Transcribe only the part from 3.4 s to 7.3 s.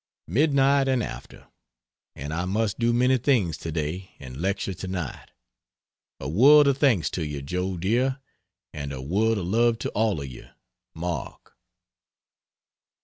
to day, and lecture tonight. A world of thanks to